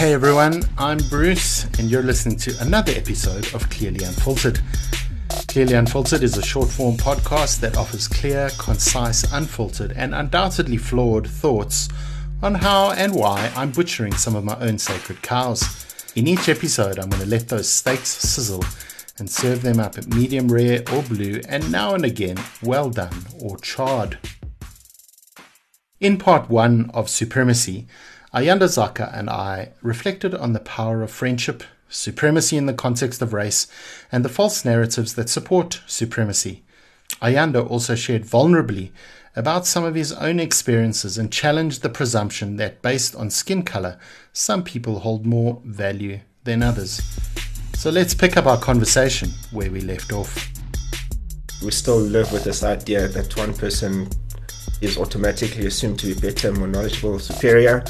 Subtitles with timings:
[0.00, 4.58] Hey everyone, I'm Bruce, and you're listening to another episode of Clearly Unfiltered.
[5.46, 11.28] Clearly Unfiltered is a short form podcast that offers clear, concise, unfiltered, and undoubtedly flawed
[11.28, 11.90] thoughts
[12.42, 15.62] on how and why I'm butchering some of my own sacred cows.
[16.16, 18.64] In each episode, I'm going to let those steaks sizzle
[19.18, 23.26] and serve them up at medium rare or blue, and now and again, well done
[23.38, 24.16] or charred.
[26.00, 27.86] In part one of Supremacy,
[28.32, 33.32] Ayanda Zaca and I reflected on the power of friendship, supremacy in the context of
[33.32, 33.66] race,
[34.12, 36.62] and the false narratives that support supremacy.
[37.20, 38.92] Ayanda also shared vulnerably
[39.34, 43.98] about some of his own experiences and challenged the presumption that based on skin color,
[44.32, 47.00] some people hold more value than others.
[47.74, 50.48] So let's pick up our conversation where we left off.
[51.64, 54.08] We still live with this idea that one person
[54.80, 57.84] is automatically assumed to be better, more knowledgeable, superior,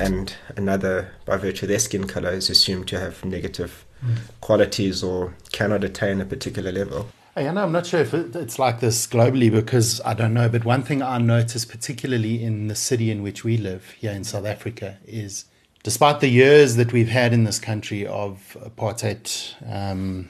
[0.00, 4.16] and another, by virtue of their skin color, is assumed to have negative mm.
[4.40, 7.08] qualities or cannot attain a particular level.
[7.34, 10.50] Hey, I know, I'm not sure if it's like this globally because I don't know,
[10.50, 14.24] but one thing I notice, particularly in the city in which we live here in
[14.24, 15.46] South Africa, is
[15.82, 20.28] despite the years that we've had in this country of apartheid, um,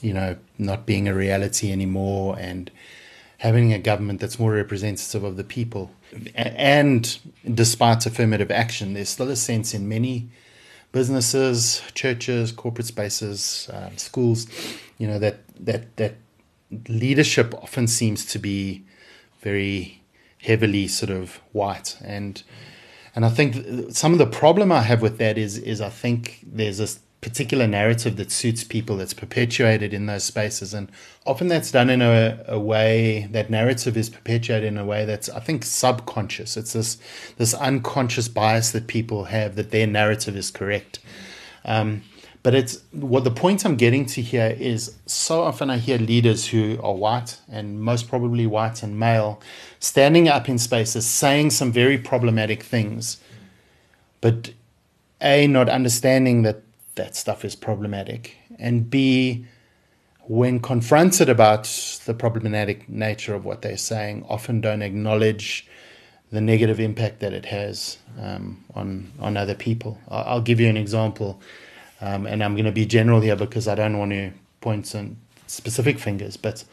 [0.00, 2.70] you know, not being a reality anymore and
[3.38, 5.90] having a government that's more representative of the people.
[6.34, 7.18] And
[7.54, 10.28] despite affirmative action, there's still a sense in many
[10.92, 14.46] businesses, churches, corporate spaces, um, schools,
[14.98, 16.16] you know, that, that, that
[16.88, 18.84] leadership often seems to be
[19.40, 20.02] very
[20.38, 21.96] heavily sort of white.
[22.04, 22.42] And,
[23.14, 26.40] and I think some of the problem I have with that is, is I think
[26.46, 30.90] there's this particular narrative that suits people that's perpetuated in those spaces and
[31.24, 35.28] often that's done in a, a, way that narrative is perpetuated in a way that's
[35.30, 36.56] i think subconscious.
[36.56, 36.98] It's this
[37.38, 40.98] this unconscious bias that people have that their narrative is correct.
[41.64, 42.02] Um,
[42.42, 46.48] but it's what the point i'm getting to here is so often i hear leaders
[46.48, 49.40] who are white and most probably white and male
[49.78, 53.20] standing up in spaces saying some very problematic things
[54.20, 54.50] but
[55.20, 56.62] a not understanding that
[56.94, 58.36] that stuff is problematic.
[58.58, 59.46] And B,
[60.26, 61.64] when confronted about
[62.04, 65.66] the problematic nature of what they're saying, often don't acknowledge
[66.30, 69.98] the negative impact that it has um, on on other people.
[70.08, 71.40] I'll, give you an example,
[72.00, 75.18] um, and I'm going to be general here because I don't want to point some
[75.46, 76.38] specific fingers.
[76.38, 76.64] But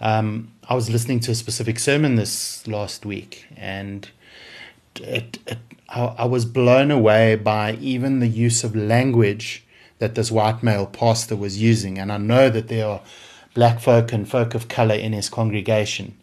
[0.00, 4.08] um, I was listening to a specific sermon this last week, and
[5.00, 9.64] it, it I, was blown away by even the use of language
[9.98, 11.98] that this white male pastor was using.
[11.98, 13.00] And I know that there are
[13.54, 16.18] black folk and folk of color in his congregation.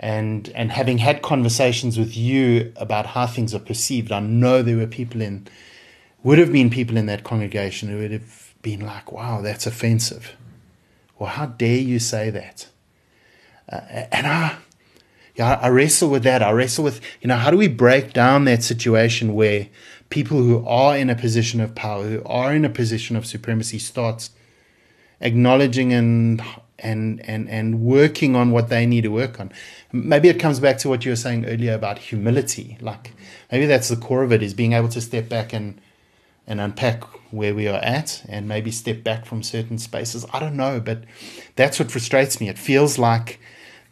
[0.00, 4.76] And, and having had conversations with you about how things are perceived, I know there
[4.76, 5.46] were people in,
[6.24, 10.34] would have been people in that congregation who would have been like, wow, that's offensive.
[11.16, 12.66] Well, how dare you say that?
[13.70, 13.80] Uh,
[14.10, 14.56] and I,
[15.34, 16.42] yeah, I wrestle with that.
[16.42, 19.68] I wrestle with, you know, how do we break down that situation where
[20.08, 23.78] people who are in a position of power, who are in a position of supremacy,
[23.78, 24.30] starts
[25.20, 26.42] acknowledging and
[26.78, 29.50] and and and working on what they need to work on.
[29.92, 32.78] Maybe it comes back to what you were saying earlier about humility.
[32.80, 33.12] Like
[33.50, 35.80] maybe that's the core of it is being able to step back and
[36.46, 37.02] and unpack
[37.32, 40.26] where we are at and maybe step back from certain spaces.
[40.32, 41.04] I don't know, but
[41.56, 42.48] that's what frustrates me.
[42.48, 43.40] It feels like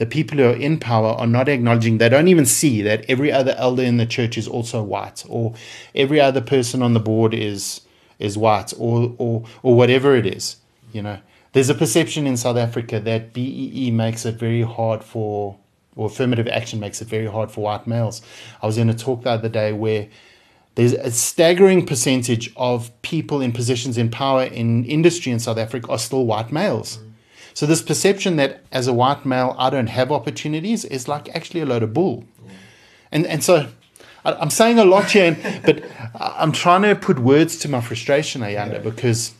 [0.02, 3.30] the people who are in power are not acknowledging, they don't even see that every
[3.30, 5.54] other elder in the church is also white, or
[5.94, 7.82] every other person on the board is
[8.18, 10.56] is white, or or or whatever it is.
[10.92, 11.18] You know,
[11.52, 15.56] there's a perception in South Africa that BEE makes it very hard for,
[15.94, 18.22] or affirmative action makes it very hard for white males.
[18.60, 20.08] I was in a talk the other day where
[20.74, 25.92] there's a staggering percentage of people in positions in power in industry in South Africa
[25.92, 26.98] are still white males.
[27.54, 31.60] So this perception that as a white male I don't have opportunities is like actually
[31.60, 32.24] a load of bull.
[33.10, 33.68] And and so
[34.24, 35.82] I, am saying a lot here, and, but
[36.14, 38.78] I'm trying to put words to my frustration, Ayanda, yeah.
[38.78, 39.34] because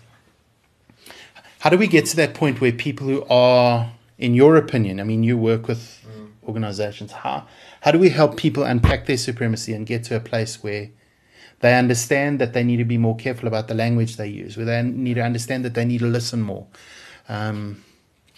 [1.60, 5.04] how do we get to that point where people who are, in your opinion, I
[5.04, 6.30] mean, you work with mm.
[6.46, 7.46] organizations, how
[7.80, 10.90] how do we help people unpack their supremacy and get to a place where
[11.60, 14.66] they understand that they need to be more careful about the language they use, where
[14.66, 16.66] they need to understand that they need to listen more.
[17.28, 17.84] Um,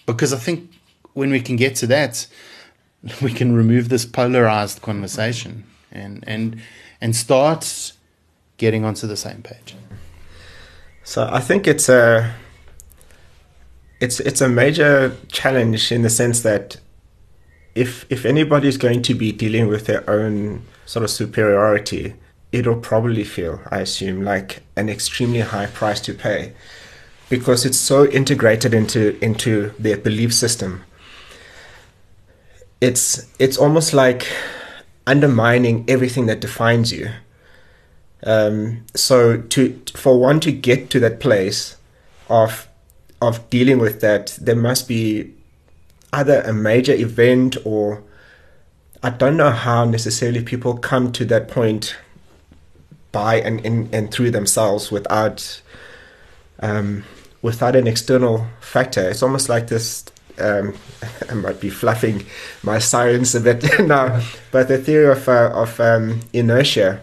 [0.07, 0.71] because I think
[1.15, 2.27] when we can get to that,
[3.23, 6.61] we can remove this polarized conversation and and
[7.01, 7.93] and start
[8.57, 9.77] getting onto the same page.
[11.05, 12.35] So I think it's a
[14.01, 16.79] it's it's a major challenge in the sense that
[17.75, 22.15] if if anybody's going to be dealing with their own sort of superiority,
[22.53, 26.53] it'll probably feel, I assume, like an extremely high price to pay
[27.35, 30.85] because it's so integrated into into their belief system.
[32.81, 34.29] It's it's almost like
[35.05, 37.11] undermining everything that defines you.
[38.25, 41.77] Um, so to for one to get to that place
[42.29, 42.69] of
[43.21, 45.35] of dealing with that, there must be
[46.13, 48.05] either a major event or
[49.03, 51.97] I don't know how necessarily people come to that point
[53.11, 55.63] by and, and, and through themselves without
[56.61, 57.05] um,
[57.45, 59.07] without an external factor.
[59.11, 60.05] It's almost like this.
[60.39, 60.75] Um,
[61.31, 62.25] I might be fluffing
[62.63, 64.21] my science a bit now,
[64.51, 67.03] but the theory of uh, of um, inertia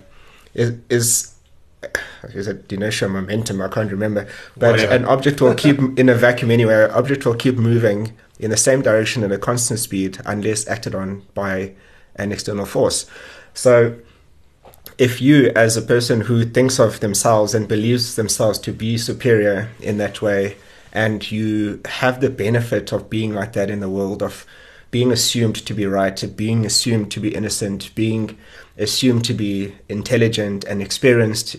[0.53, 1.35] is is
[2.33, 3.61] is it inertia momentum?
[3.61, 4.27] I can't remember.
[4.57, 4.93] But Whatever.
[4.93, 6.87] an object will keep in a vacuum anywhere.
[6.87, 10.95] An object will keep moving in the same direction at a constant speed unless acted
[10.95, 11.73] on by
[12.15, 13.05] an external force.
[13.53, 13.95] So
[15.01, 19.67] if you, as a person who thinks of themselves and believes themselves to be superior
[19.79, 20.55] in that way,
[20.93, 24.45] and you have the benefit of being like that in the world, of
[24.91, 28.37] being assumed to be right, being assumed to be innocent, being
[28.77, 31.55] assumed to be intelligent and experienced,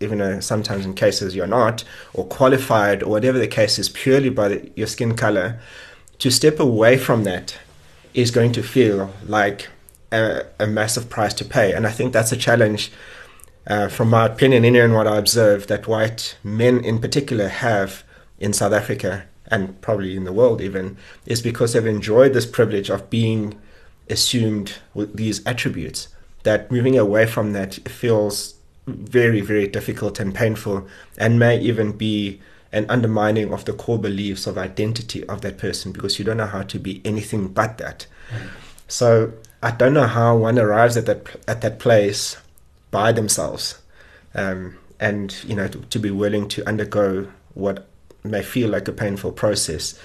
[0.00, 4.28] even though sometimes in cases you're not, or qualified, or whatever the case is, purely
[4.28, 5.58] by the, your skin color,
[6.18, 7.56] to step away from that
[8.12, 9.70] is going to feel like
[10.12, 11.72] a, a massive price to pay.
[11.72, 12.92] And I think that's a challenge,
[13.66, 18.04] uh, from my opinion, in what I observe, that white men in particular have
[18.38, 22.90] in South Africa and probably in the world even, is because they've enjoyed this privilege
[22.90, 23.58] of being
[24.08, 26.08] assumed with these attributes.
[26.44, 28.54] That moving away from that feels
[28.86, 30.88] very, very difficult and painful,
[31.18, 32.40] and may even be
[32.72, 36.46] an undermining of the core beliefs of identity of that person because you don't know
[36.46, 38.06] how to be anything but that.
[38.30, 38.48] Mm.
[38.88, 39.32] So
[39.62, 42.36] I don't know how one arrives at that at that place
[42.90, 43.80] by themselves,
[44.34, 47.86] um, and you know to, to, be willing to undergo what
[48.24, 49.98] may feel like a painful process,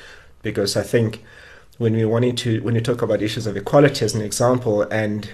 [0.44, 1.24] because I think
[1.80, 5.30] when we wanting to when you talk about issues of equality as an example, and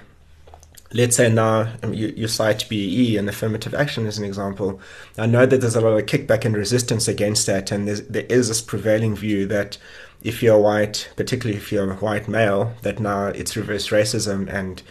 [0.93, 4.79] let's say now um, you, you cite BE and affirmative action as an example,
[5.17, 8.47] I know that there's a lot of kickback and resistance against that, and there is
[8.47, 9.77] this prevailing view that
[10.21, 14.81] if you're white, particularly if you're a white male, that now it's reverse racism and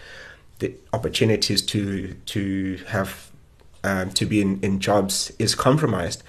[0.59, 3.31] the opportunities to to have
[3.85, 6.23] um, to be in, in jobs is compromised.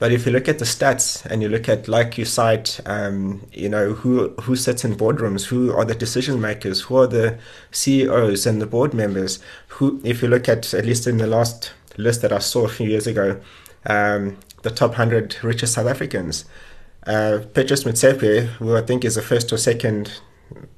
[0.00, 3.46] But if you look at the stats and you look at, like you cite, um,
[3.52, 7.38] you know, who who sits in boardrooms, who are the decision makers, who are the
[7.70, 11.72] CEOs and the board members, who, if you look at, at least in the last
[11.98, 13.42] list that I saw a few years ago,
[13.84, 16.46] um, the top 100 richest South Africans,
[17.06, 20.18] uh, Patrice Motsepe, who I think is the first or second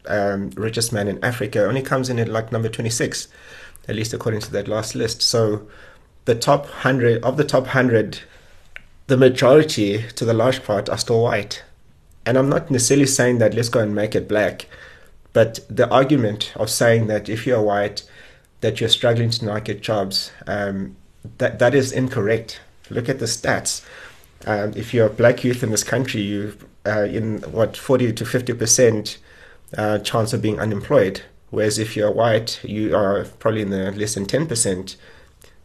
[0.06, 3.28] um, richest man in Africa, only comes in at like number 26,
[3.86, 5.22] at least according to that last list.
[5.22, 5.68] So
[6.24, 8.22] the top 100, of the top 100,
[9.06, 11.62] the majority, to the large part, are still white.
[12.24, 14.66] And I'm not necessarily saying that let's go and make it black,
[15.32, 18.04] but the argument of saying that if you're white,
[18.60, 20.96] that you're struggling to not get jobs, um,
[21.38, 22.60] that that is incorrect.
[22.90, 23.84] Look at the stats.
[24.46, 26.56] Um, if you're a black youth in this country, you
[26.86, 29.18] uh, in what 40 to 50 percent
[29.76, 31.22] uh, chance of being unemployed.
[31.50, 34.96] Whereas if you're white, you are probably in the less than 10 percent.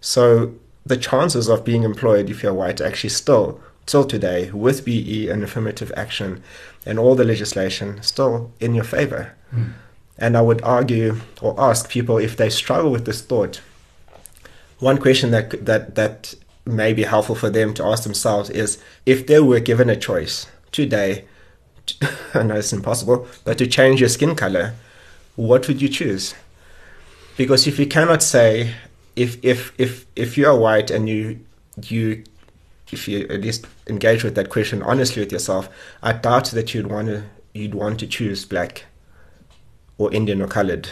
[0.01, 0.53] So
[0.88, 5.44] the chances of being employed if you're white actually still still today with BE and
[5.44, 6.44] affirmative action
[6.86, 9.34] and all the legislation still in your favor.
[9.53, 9.74] Mm.
[10.17, 13.62] And I would argue or ask people if they struggle with this thought.
[14.79, 19.25] One question that that that may be helpful for them to ask themselves is if
[19.25, 21.25] they were given a choice today,
[22.34, 24.74] I know it's impossible, but to change your skin color,
[25.36, 26.36] what would you choose?
[27.38, 28.74] Because if you cannot say
[29.17, 31.39] if if if if you are white and you
[31.89, 32.24] you
[32.91, 35.67] if you at least engage with that question honestly with yourself,
[36.01, 38.86] I doubt that you'd want to you'd want to choose black
[39.97, 40.89] or Indian or colored.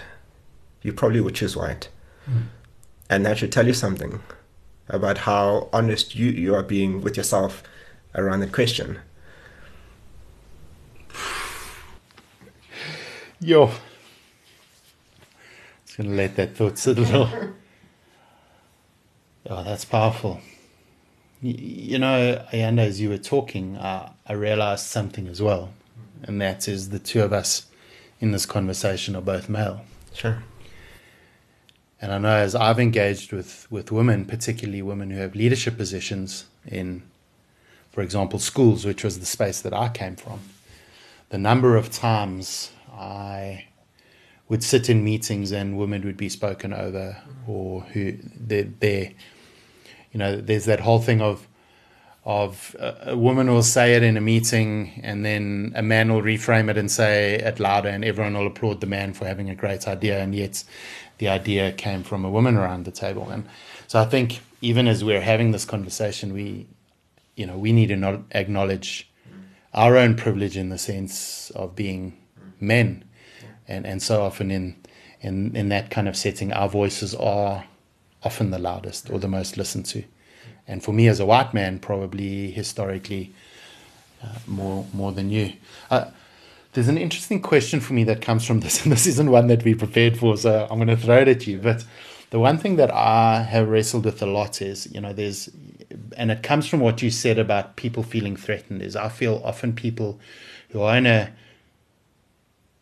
[0.82, 1.90] You probably would choose white.
[2.30, 2.48] Mm.
[3.10, 4.22] And that should tell you something
[4.90, 7.62] about how honest you, you are being with yourself
[8.16, 9.00] around that question.
[13.40, 13.72] Yo.
[15.86, 17.30] Just gonna let that thought sit a little.
[19.50, 20.42] oh, that's powerful.
[21.42, 25.72] You, know, Ayanda, as you were talking, uh, I realized something as well,
[26.24, 27.68] and that is the two of us
[28.20, 29.82] in this conversation are both male.
[30.14, 30.44] Sure.
[32.02, 36.46] And I know as I've engaged with, with women, particularly women who have leadership positions
[36.66, 37.04] in,
[37.92, 40.40] for example, schools, which was the space that I came from,
[41.30, 43.66] the number of times I
[44.48, 49.12] would sit in meetings and women would be spoken over, or who they're, they're
[50.16, 51.46] you know, there's that whole thing of
[52.24, 56.22] of a, a woman will say it in a meeting and then a man will
[56.22, 59.56] reframe it and say it louder and everyone will applaud the man for having a
[59.56, 60.64] great idea and yet
[61.18, 63.30] the idea came from a woman around the table.
[63.30, 63.44] And
[63.88, 66.66] so i think even as we're having this conversation we
[67.36, 69.12] you know we need to not acknowledge
[69.74, 72.18] our own privilege in the sense of being
[72.62, 73.04] men.
[73.68, 74.78] And and so often in
[75.20, 77.66] in in that kind of setting our voices are
[78.26, 80.04] often the loudest or the most listened to
[80.68, 83.34] and for me as a white man, probably historically
[84.24, 85.54] uh, more more than you.
[85.90, 86.06] Uh,
[86.74, 89.64] there's an interesting question for me that comes from this, and this isn't one that
[89.64, 91.60] we prepared for, so I'm going to throw it at you.
[91.60, 91.86] But
[92.32, 95.50] the one thing that I have wrestled with a lot is, you know, there's,
[96.18, 98.82] and it comes from what you said about people feeling threatened.
[98.82, 100.20] Is I feel often people
[100.70, 101.32] who are in a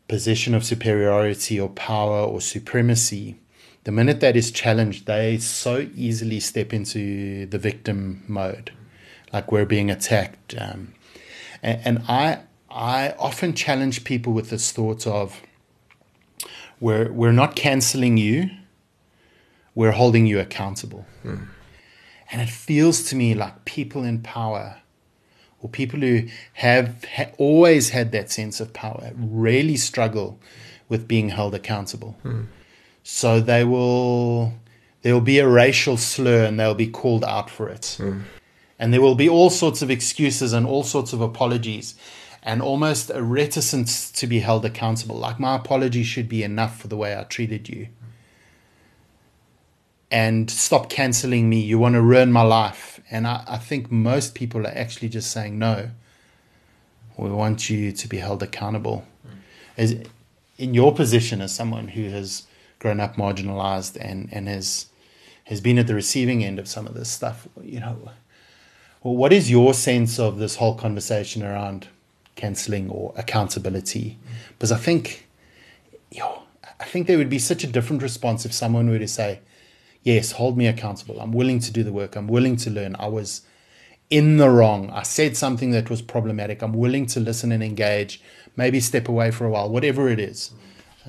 [0.07, 3.38] position of superiority or power or supremacy
[3.83, 8.71] the minute that is challenged, they so easily step into the victim mode,
[9.33, 10.55] like we're being attacked.
[10.57, 10.93] Um,
[11.61, 15.41] and, and I, I often challenge people with this thought of,
[16.79, 18.49] we're, we're not canceling you,
[19.75, 21.05] we're holding you accountable.
[21.23, 21.47] Mm.
[22.31, 24.81] And it feels to me like people in power
[25.59, 30.39] or people who have ha- always had that sense of power really struggle
[30.89, 32.17] with being held accountable.
[32.23, 32.47] Mm.
[33.03, 34.53] So they will
[35.01, 37.98] there will be a racial slur and they'll be called out for it.
[38.00, 38.24] Mm.
[38.79, 41.95] And there will be all sorts of excuses and all sorts of apologies
[42.41, 45.17] and almost a reticence to be held accountable.
[45.17, 47.89] Like my apology should be enough for the way I treated you.
[50.10, 51.60] And stop canceling me.
[51.60, 53.01] You want to ruin my life.
[53.10, 55.89] And I, I think most people are actually just saying, no,
[57.17, 59.05] we want you to be held accountable.
[59.77, 59.95] As
[60.57, 62.45] in your position as someone who has
[62.83, 64.87] grown up marginalized and and has
[65.45, 68.11] has been at the receiving end of some of this stuff you know.
[69.01, 71.87] Well what is your sense of this whole conversation around
[72.35, 74.17] canceling or accountability?
[74.49, 75.27] Because i think
[76.11, 76.43] yo,
[76.79, 79.39] i think there would be such a different response if someone were to say
[80.03, 81.21] yes hold me accountable.
[81.21, 82.17] I'm willing to do the work.
[82.17, 82.97] I'm willing to learn.
[82.99, 83.29] I was
[84.09, 84.89] in the wrong.
[84.89, 86.61] I said something that was problematic.
[86.61, 88.21] I'm willing to listen and engage
[88.55, 90.51] maybe step away for a while whatever it is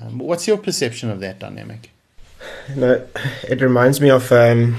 [0.01, 1.91] um, what's your perception of that dynamic?
[2.75, 3.05] No,
[3.47, 4.77] it reminds me of um,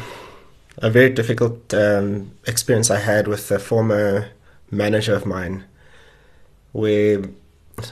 [0.78, 4.28] a very difficult um, experience I had with a former
[4.70, 5.64] manager of mine,
[6.73, 7.25] where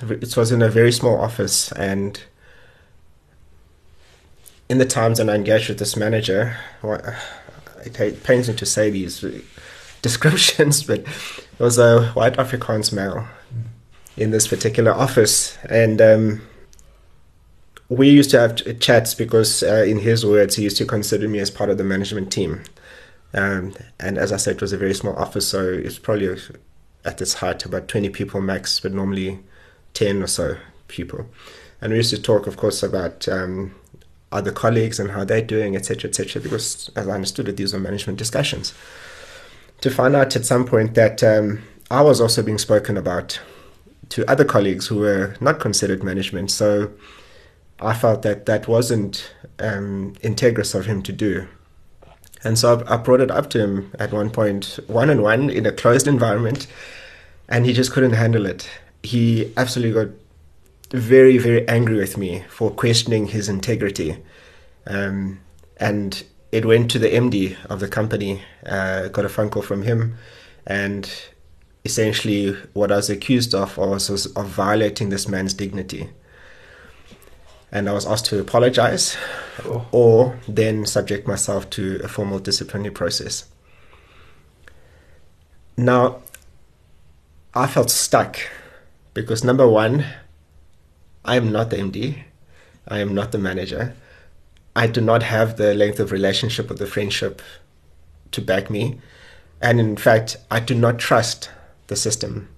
[0.03, 2.23] it was in a very small office, and
[4.69, 6.57] in the times when I engaged with this manager,
[7.85, 9.25] it pains me to say these
[10.03, 13.27] descriptions, but it was a white Afrikaans male
[14.17, 16.43] in this particular office, and um,
[17.89, 21.39] we used to have chats because, uh, in his words, he used to consider me
[21.39, 22.63] as part of the management team.
[23.35, 26.37] Um, and as I said, it was a very small office, so it's probably
[27.05, 29.41] at its height about 20 people max, but normally
[29.95, 30.57] 10 or so
[30.89, 31.27] people.
[31.81, 33.75] And we used to talk, of course, about um,
[34.33, 37.81] other colleagues and how they're doing, etc., etc., because as I understood it, these were
[37.81, 38.73] management discussions.
[39.81, 43.39] To find out at some point that um, I was also being spoken about
[44.11, 46.51] to other colleagues who were not considered management.
[46.51, 46.91] So
[47.81, 51.49] I felt that that wasn't um, integrous of him to do.
[52.43, 55.65] And so I, brought it up to him at one point, one on one in
[55.65, 56.67] a closed environment,
[57.49, 58.69] and he just couldn't handle it.
[59.03, 60.15] He absolutely got
[60.91, 64.23] very, very angry with me for questioning his integrity.
[64.87, 65.41] Um,
[65.79, 69.83] and it went to the MD of the company, uh, got a phone call from
[69.83, 70.17] him,
[70.67, 71.11] and
[71.85, 76.11] essentially what I was accused of was, was of violating this man's dignity
[77.75, 79.17] and I was asked to apologize
[79.65, 79.85] oh.
[79.91, 83.47] or then subject myself to a formal disciplinary process.
[85.77, 86.23] Now,
[87.53, 88.39] I felt stuck
[89.13, 90.07] because number one,
[91.25, 92.23] I am not the MD,
[92.87, 93.95] I am not the manager.
[94.77, 97.43] I do not have the length of relationship or the friendship
[98.33, 99.01] to back me.
[99.61, 101.51] And in fact, I do not trust
[101.89, 102.49] the system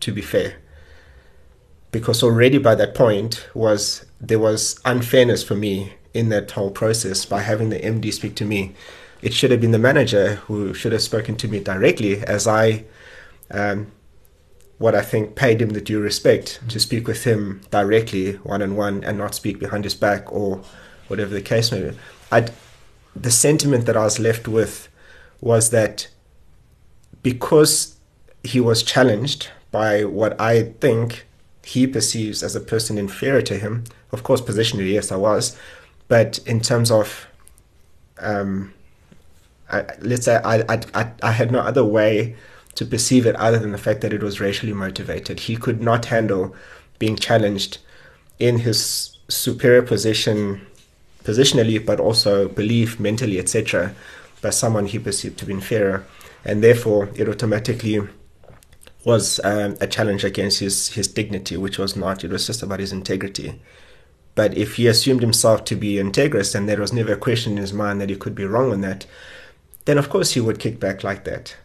[0.00, 0.56] to be fair.
[1.94, 7.24] Because already by that point was there was unfairness for me in that whole process
[7.24, 8.74] by having the MD speak to me.
[9.22, 12.82] It should have been the manager who should have spoken to me directly, as I,
[13.52, 13.92] um,
[14.78, 18.74] what I think, paid him the due respect to speak with him directly, one on
[18.74, 20.64] one, and not speak behind his back or
[21.06, 21.96] whatever the case may be.
[22.32, 22.50] I'd,
[23.14, 24.88] the sentiment that I was left with
[25.40, 26.08] was that
[27.22, 27.98] because
[28.42, 31.23] he was challenged by what I think
[31.64, 35.56] he perceives as a person inferior to him, of course, positionally, yes, I was,
[36.08, 37.26] but in terms of,
[38.18, 38.72] um,
[39.70, 40.62] I, let's say I,
[40.94, 42.36] I, I had no other way
[42.74, 45.40] to perceive it other than the fact that it was racially motivated.
[45.40, 46.54] He could not handle
[46.98, 47.78] being challenged
[48.38, 50.66] in his superior position,
[51.22, 53.94] positionally, but also belief, mentally, etc.,
[54.42, 56.04] by someone he perceived to be inferior,
[56.44, 58.06] and therefore it automatically
[59.04, 62.24] was um, a challenge against his his dignity, which was not.
[62.24, 63.60] It was just about his integrity.
[64.34, 67.58] But if he assumed himself to be integrous and there was never a question in
[67.58, 69.06] his mind that he could be wrong on that,
[69.84, 71.56] then of course he would kick back like that.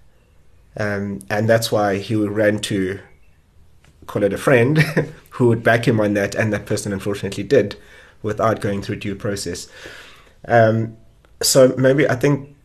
[0.77, 2.99] Um, and that's why he would ran to
[4.05, 4.77] call it a friend
[5.31, 7.75] who would back him on that, and that person unfortunately did
[8.21, 9.67] without going through due process.
[10.47, 10.97] Um,
[11.41, 12.55] so maybe I think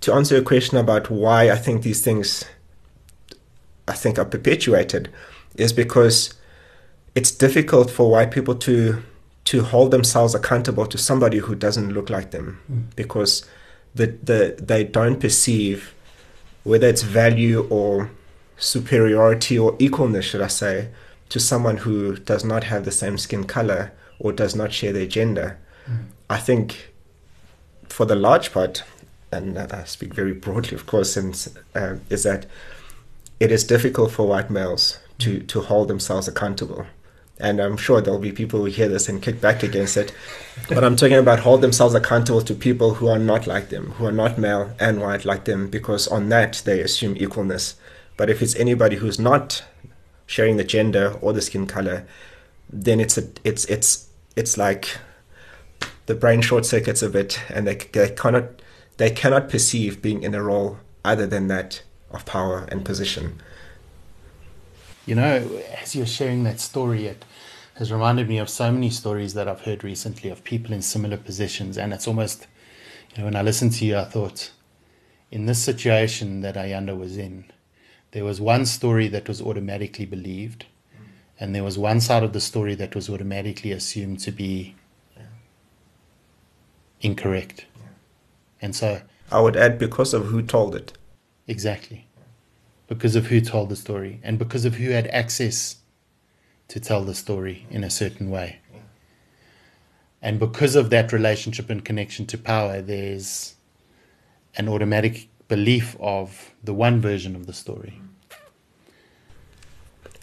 [0.00, 2.44] to answer your question about why I think these things
[3.92, 5.10] I think are perpetuated
[5.56, 6.34] is because
[7.14, 9.02] it's difficult for white people to
[9.44, 12.84] to hold themselves accountable to somebody who doesn't look like them mm.
[12.96, 13.44] because
[13.94, 15.94] the, the they don't perceive
[16.64, 18.10] whether it's value or
[18.56, 20.88] superiority or equalness should I say
[21.28, 25.10] to someone who does not have the same skin color or does not share their
[25.18, 26.04] gender mm.
[26.30, 26.94] I think
[27.88, 28.84] for the large part
[29.30, 31.32] and I speak very broadly of course and
[31.74, 32.46] uh, is that
[33.42, 35.46] it is difficult for white males to, mm.
[35.48, 36.86] to hold themselves accountable.
[37.40, 40.14] And I'm sure there'll be people who hear this and kick back against it.
[40.68, 44.06] But I'm talking about hold themselves accountable to people who are not like them, who
[44.06, 47.74] are not male and white like them, because on that they assume equalness.
[48.16, 49.64] But if it's anybody who's not
[50.26, 52.06] sharing the gender or the skin color,
[52.70, 54.98] then it's a, it's it's it's like
[56.06, 58.44] the brain short circuits a bit, and they they cannot
[58.98, 61.82] they cannot perceive being in a role other than that
[62.12, 63.40] of power and position.
[65.06, 67.24] You know, as you're sharing that story, it
[67.74, 71.16] has reminded me of so many stories that I've heard recently of people in similar
[71.16, 71.76] positions.
[71.76, 72.46] And it's almost,
[73.10, 74.52] you know, when I listened to you, I thought,
[75.30, 77.46] in this situation that Ayanda was in,
[78.12, 80.66] there was one story that was automatically believed,
[81.40, 84.76] and there was one side of the story that was automatically assumed to be
[87.00, 87.64] incorrect.
[88.60, 89.00] And so.
[89.32, 90.92] I would add because of who told it.
[91.46, 92.06] Exactly.
[92.88, 95.76] Because of who told the story and because of who had access
[96.68, 98.60] to tell the story in a certain way.
[100.20, 103.56] And because of that relationship and connection to power, there's
[104.56, 108.00] an automatic belief of the one version of the story.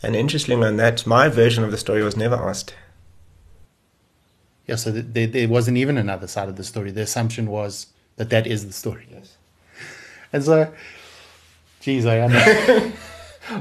[0.01, 2.73] And interestingly, on that, my version of the story was never asked.
[4.65, 6.91] Yeah, so there, there wasn't even another side of the story.
[6.91, 9.07] The assumption was that that is the story.
[9.11, 9.35] Yes.
[10.31, 10.73] And so
[11.81, 12.93] Jeez, I am.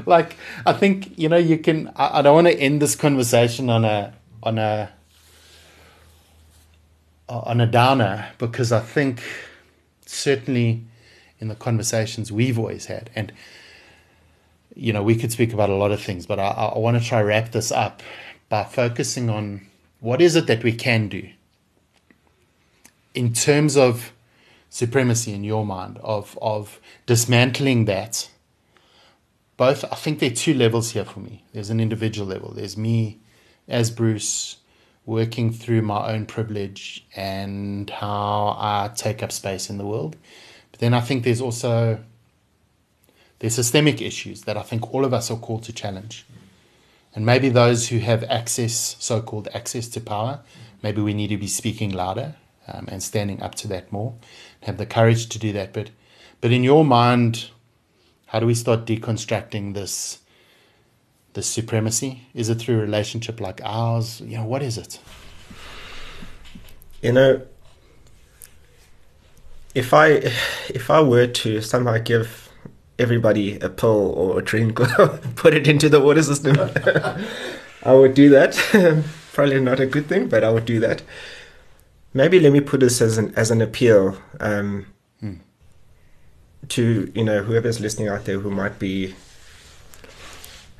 [0.05, 1.91] like, I think you know you can.
[1.95, 4.91] I, I don't want to end this conversation on a on a
[7.29, 9.21] on a downer because I think
[10.05, 10.83] certainly
[11.39, 13.31] in the conversations we've always had and
[14.75, 17.07] you know we could speak about a lot of things but I, I want to
[17.07, 18.01] try wrap this up
[18.49, 19.67] by focusing on
[19.99, 21.29] what is it that we can do
[23.13, 24.11] in terms of
[24.69, 28.29] supremacy in your mind of of dismantling that.
[29.57, 31.43] Both i think there are two levels here for me.
[31.53, 32.53] There's an individual level.
[32.53, 33.19] There's me
[33.67, 34.57] as bruce
[35.05, 40.15] working through my own privilege and how i take up space in the world.
[40.71, 41.99] But then i think there's also
[43.39, 46.25] there's systemic issues that i think all of us are called to challenge.
[47.15, 50.41] And maybe those who have access so-called access to power
[50.83, 52.35] maybe we need to be speaking louder
[52.73, 54.13] um, and standing up to that more
[54.63, 55.73] have the courage to do that.
[55.73, 55.91] But,
[56.41, 57.49] but in your mind,
[58.27, 60.19] how do we start deconstructing this,
[61.33, 62.27] this supremacy?
[62.33, 64.21] Is it through a relationship like ours?
[64.21, 64.99] You know, what is it?
[67.01, 67.41] You know,
[69.73, 70.07] if I
[70.69, 72.49] if I were to somehow give
[72.97, 74.75] everybody a pill or a drink
[75.35, 76.57] put it into the water system,
[77.83, 78.55] I would do that.
[79.31, 81.01] Probably not a good thing, but I would do that
[82.13, 84.85] maybe let me put this as an as an appeal um,
[85.19, 85.35] hmm.
[86.69, 89.15] to you know whoever's listening out there who might be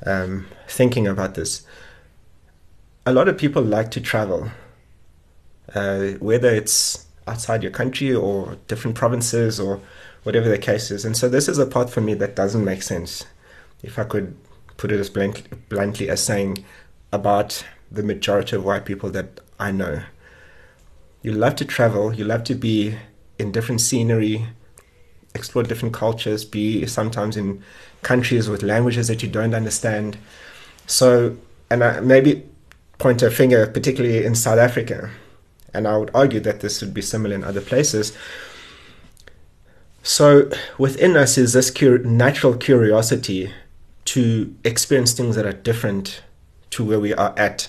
[0.06, 1.66] um, thinking about this.
[3.06, 4.52] A lot of people like to travel,
[5.74, 9.82] uh, whether it's outside your country or different provinces or
[10.24, 11.06] whatever the case is.
[11.06, 13.26] And so this is a part for me that doesn't make sense.
[13.82, 14.36] If I could
[14.78, 16.66] put it as bluntly, bluntly as saying
[17.12, 20.04] about the majority of white people that I know
[21.22, 22.96] you love to travel, you love to be
[23.38, 24.48] in different scenery,
[25.36, 27.64] explore different cultures, be sometimes in
[28.02, 30.18] countries with languages that you don't understand.
[30.88, 31.38] So,
[31.70, 32.44] and I, maybe
[32.98, 35.10] point a finger, particularly in South Africa,
[35.74, 38.16] and I would argue that this would be similar in other places.
[40.04, 43.54] So within us is this cur- natural curiosity
[44.06, 46.24] to experience things that are different
[46.72, 47.68] to where we are at.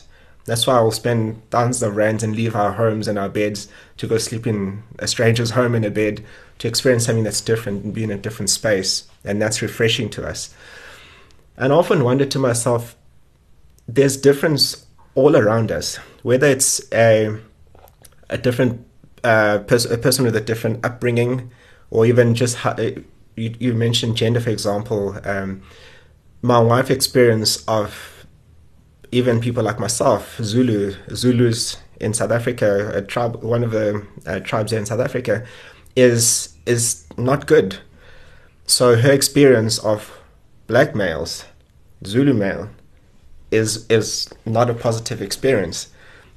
[0.50, 3.68] That's why I will spend thousands of rands and leave our homes and our beds
[3.98, 6.24] to go sleep in a stranger's home in a bed
[6.58, 9.04] to experience something that's different and be in a different space.
[9.24, 10.52] And that's refreshing to us.
[11.56, 12.96] And I often wonder to myself,
[13.86, 17.38] there's difference all around us, whether it's a,
[18.28, 18.84] a different
[19.22, 21.52] uh, pers- a person with a different upbringing,
[21.92, 22.90] or even just how, uh,
[23.36, 25.16] you, you mentioned gender, for example.
[25.22, 25.62] Um,
[26.42, 28.19] my wife experience of
[29.12, 34.40] even people like myself, Zulu, Zulus in South Africa, a tribe, one of the uh,
[34.40, 35.44] tribes here in South Africa,
[35.96, 37.78] is is not good.
[38.66, 40.18] So her experience of
[40.66, 41.44] black males,
[42.06, 42.70] Zulu male,
[43.50, 45.88] is is not a positive experience.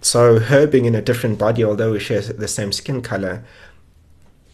[0.02, 3.44] So her being in a different body, although we share the same skin color,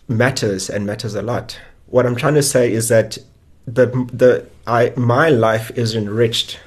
[0.07, 1.59] matters and matters a lot.
[1.87, 3.17] What I'm trying to say is that
[3.65, 6.59] the the I my life is enriched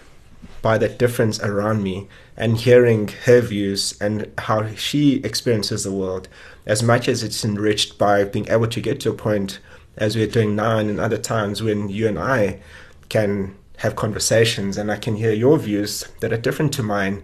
[0.63, 6.29] by the difference around me and hearing her views and how she experiences the world
[6.65, 9.59] as much as it's enriched by being able to get to a point
[9.97, 12.61] as we're doing now and in other times when you and I
[13.09, 17.23] can have conversations and I can hear your views that are different to mine.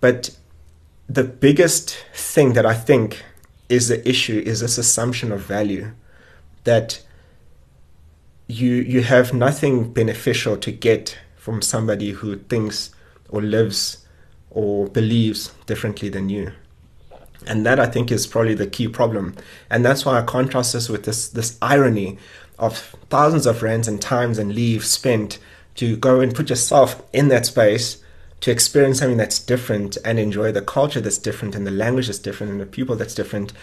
[0.00, 0.36] But
[1.08, 3.24] the biggest thing that I think
[3.68, 5.92] is the issue is this assumption of value
[6.64, 7.02] that
[8.46, 11.18] you you have nothing beneficial to get
[11.48, 12.90] from somebody who thinks
[13.30, 14.04] or lives
[14.50, 16.52] or believes differently than you.
[17.46, 19.34] And that I think is probably the key problem.
[19.70, 22.18] And that's why I contrast this with this this irony
[22.58, 25.38] of thousands of rands and times and leave spent
[25.76, 28.02] to go and put yourself in that space
[28.40, 32.18] to experience something that's different and enjoy the culture that's different and the language that's
[32.18, 33.54] different and the people that's different.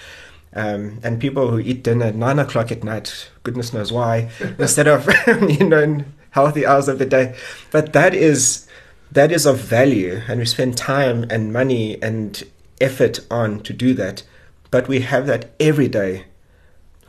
[0.53, 4.87] Um, and people who eat dinner at nine o'clock at night, goodness knows why, instead
[4.87, 6.03] of you know
[6.35, 7.33] healthy hours of the day.
[7.71, 8.67] But that is
[9.11, 12.43] that is of value, and we spend time and money and
[12.81, 14.23] effort on to do that.
[14.69, 16.25] But we have that every day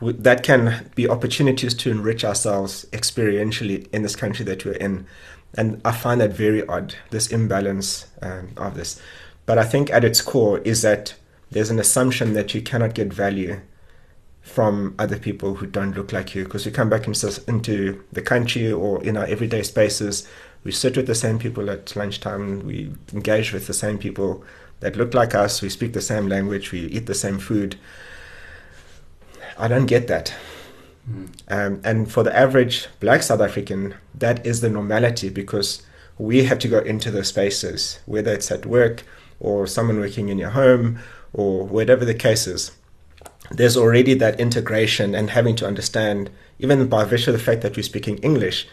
[0.01, 5.07] that can be opportunities to enrich ourselves experientially in this country that we're in.
[5.55, 9.01] And I find that very odd, this imbalance um, of this.
[9.47, 11.15] But I think at its core is that
[11.51, 13.61] there's an assumption that you cannot get value
[14.47, 18.23] from other people who don't look like you because we come back into, into the
[18.23, 20.27] country or in our everyday spaces.
[20.65, 24.45] We sit with the same people at lunchtime, we engage with the same people
[24.81, 27.77] that look like us, we speak the same language, we eat the same food
[29.59, 30.35] I don't get that.
[31.11, 31.29] Mm.
[31.49, 35.83] Um, and for the average black South African, that is the normality because
[36.19, 39.05] we have to go into those spaces, whether it's at work
[39.41, 40.99] or someone working in your home
[41.33, 42.73] or whatever the case is.
[43.51, 47.77] There's already that integration and having to understand, even by virtue of the fact that
[47.77, 48.67] we're speaking English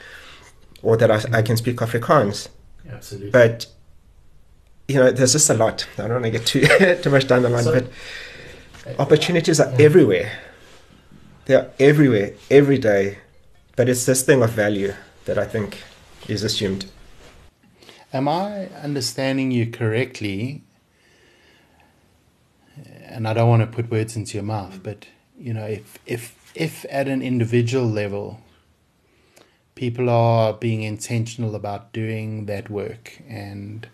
[0.81, 2.49] or that I, I can speak Afrikaans.
[2.89, 3.31] Absolutely.
[3.31, 3.67] But,
[4.87, 5.87] you know, there's just a lot.
[5.97, 6.65] I don't want to get too,
[7.01, 7.89] too much down the line, so, but
[8.87, 9.85] uh, opportunities are yeah.
[9.85, 10.31] everywhere
[11.45, 13.17] they're everywhere, every day.
[13.75, 14.93] But it's this thing of value
[15.25, 15.81] that I think
[16.27, 16.85] is assumed.
[18.13, 20.62] Am I understanding you correctly?
[23.13, 25.05] And I don't want to put words into your mouth, but
[25.37, 28.41] you know, if if if at an individual level
[29.75, 33.87] people are being intentional about doing that work and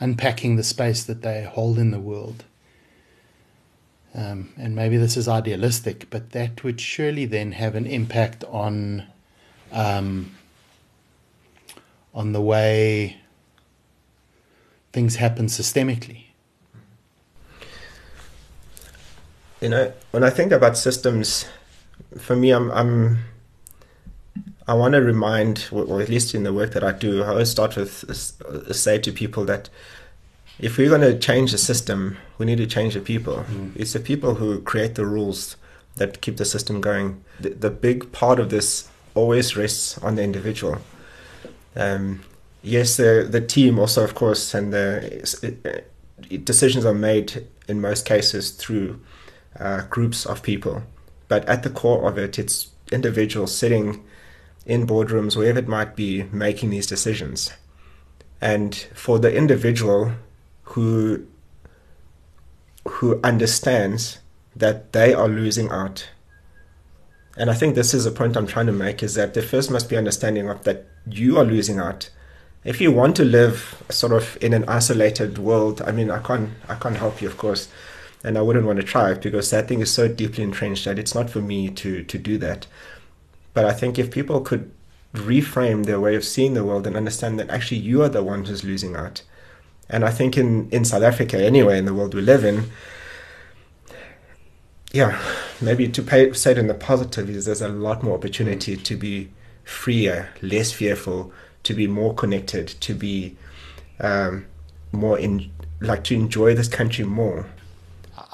[0.00, 2.44] unpacking the space that they hold in the world,
[4.14, 9.06] um, and maybe this is idealistic, but that would surely then have an impact on
[9.72, 10.34] um,
[12.14, 13.16] on the way
[14.92, 16.26] things happen systemically.
[19.62, 21.46] You know, when I think about systems,
[22.18, 23.18] for me, I'm, I'm
[24.66, 27.50] I want to remind, or at least in the work that I do, I always
[27.50, 29.70] start with uh, say to people that
[30.58, 33.44] if we're going to change the system, we need to change the people.
[33.48, 33.72] Mm.
[33.76, 35.56] It's the people who create the rules
[35.96, 37.22] that keep the system going.
[37.38, 40.78] The, the big part of this always rests on the individual.
[41.76, 42.24] Um,
[42.62, 45.22] yes, the the team also, of course, and the
[45.64, 48.98] uh, decisions are made in most cases through
[49.58, 50.82] uh, groups of people.
[51.28, 54.04] But at the core of it, it's individuals sitting
[54.66, 57.52] in boardrooms, wherever it might be, making these decisions.
[58.40, 60.12] And for the individual,
[60.62, 61.26] who
[62.86, 64.18] who understands
[64.56, 66.08] that they are losing out.
[67.36, 69.70] And I think this is a point I'm trying to make is that there first
[69.70, 72.10] must be understanding of that you are losing out
[72.64, 76.50] if you want to live sort of in an isolated world, I mean, I can't,
[76.68, 77.68] I can't help you, of course,
[78.24, 80.98] and I wouldn't want to try it because that thing is so deeply entrenched that
[80.98, 82.66] it's not for me to to do that.
[83.54, 84.70] But I think if people could
[85.14, 88.44] reframe their way of seeing the world and understand that actually you are the one
[88.44, 89.22] who's losing out,
[89.88, 92.70] and I think in in South Africa anyway, in the world we live in,
[94.92, 95.18] yeah,
[95.60, 98.96] maybe to pay, say it in the positive is there's a lot more opportunity to
[98.96, 99.30] be
[99.64, 101.32] freer, less fearful
[101.62, 103.36] to be more connected, to be
[104.00, 104.46] um,
[104.92, 107.46] more in, like to enjoy this country more.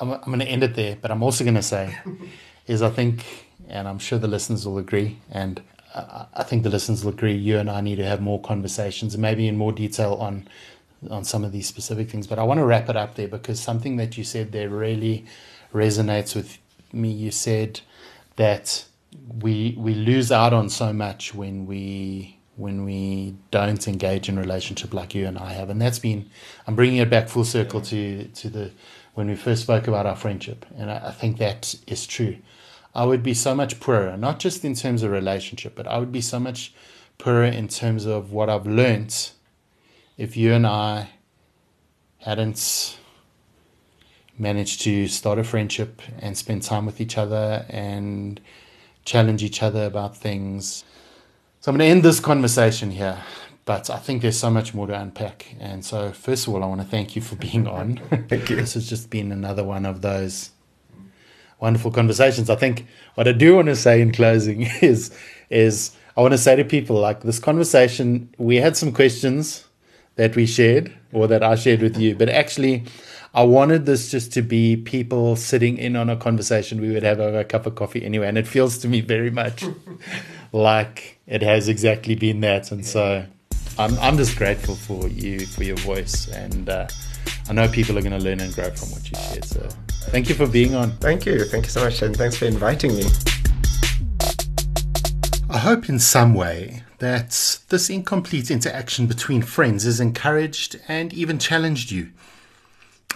[0.00, 1.96] I'm, I'm going to end it there, but I'm also going to say,
[2.66, 5.60] is I think, and I'm sure the listeners will agree, and
[5.94, 9.16] I, I think the listeners will agree, you and I need to have more conversations,
[9.16, 10.48] maybe in more detail on
[11.10, 12.26] on some of these specific things.
[12.26, 15.24] But I want to wrap it up there because something that you said there really
[15.72, 16.58] resonates with
[16.92, 17.10] me.
[17.10, 17.80] You said
[18.34, 18.84] that
[19.40, 24.92] we we lose out on so much when we when we don't engage in relationship
[24.92, 25.70] like you and I have.
[25.70, 26.28] And that's been,
[26.66, 28.72] I'm bringing it back full circle to, to the,
[29.18, 30.64] when we first spoke about our friendship.
[30.76, 32.36] And I, I think that is true.
[32.94, 36.12] I would be so much poorer, not just in terms of relationship, but I would
[36.12, 36.72] be so much
[37.18, 39.30] poorer in terms of what I've learned
[40.16, 41.08] if you and I
[42.18, 42.96] hadn't
[44.38, 48.40] managed to start a friendship and spend time with each other and
[49.04, 50.84] challenge each other about things
[51.60, 53.18] so I'm going to end this conversation here,
[53.68, 55.54] but I think there's so much more to unpack.
[55.60, 58.00] And so, first of all, I want to thank you for being on.
[58.26, 58.56] thank you.
[58.56, 60.52] this has just been another one of those
[61.60, 62.48] wonderful conversations.
[62.48, 65.14] I think what I do want to say in closing is
[65.50, 68.34] is I want to say to people like this conversation.
[68.38, 69.66] We had some questions
[70.14, 72.84] that we shared or that I shared with you, but actually.
[73.34, 77.20] I wanted this just to be people sitting in on a conversation we would have
[77.20, 78.26] over a cup of coffee anyway.
[78.26, 79.64] And it feels to me very much
[80.52, 82.72] like it has exactly been that.
[82.72, 83.26] And so
[83.78, 86.26] I'm, I'm just grateful for you, for your voice.
[86.28, 86.88] And uh,
[87.48, 89.44] I know people are going to learn and grow from what you shared.
[89.44, 89.68] So
[90.10, 90.90] thank you for being on.
[90.98, 91.44] Thank you.
[91.44, 92.02] Thank you so much.
[92.02, 93.04] And thanks for inviting me.
[95.48, 101.38] I hope in some way that this incomplete interaction between friends has encouraged and even
[101.38, 102.10] challenged you.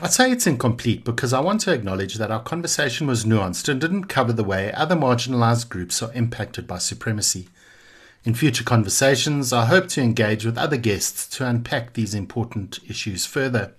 [0.01, 3.81] I'd say it's incomplete because I want to acknowledge that our conversation was nuanced and
[3.81, 7.49] didn't cover the way other marginalized groups are impacted by supremacy.
[8.25, 13.27] In future conversations, I hope to engage with other guests to unpack these important issues
[13.27, 13.75] further.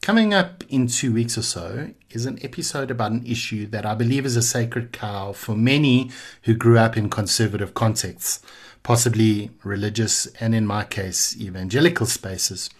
[0.00, 3.94] Coming up in two weeks or so is an episode about an issue that I
[3.94, 6.10] believe is a sacred cow for many
[6.44, 8.40] who grew up in conservative contexts,
[8.82, 12.70] possibly religious and, in my case, evangelical spaces.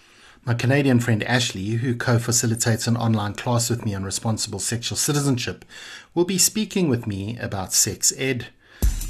[0.46, 4.96] My Canadian friend Ashley, who co facilitates an online class with me on responsible sexual
[4.96, 5.66] citizenship,
[6.14, 8.46] will be speaking with me about sex ed.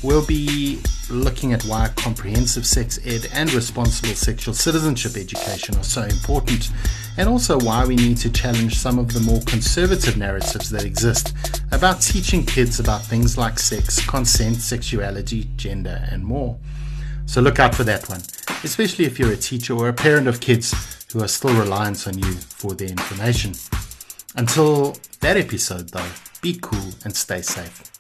[0.02, 0.78] We'll be
[1.11, 6.70] looking at why comprehensive sex ed and responsible sexual citizenship education are so important,
[7.16, 11.35] and also why we need to challenge some of the more conservative narratives that exist
[11.72, 16.59] about teaching kids about things like sex, consent, sexuality, gender, and more.
[17.24, 18.20] So look out for that one,
[18.64, 22.18] especially if you're a teacher or a parent of kids who are still reliant on
[22.18, 23.54] you for their information.
[24.37, 26.11] Until that episode, though,
[26.42, 27.95] be cool and stay safe.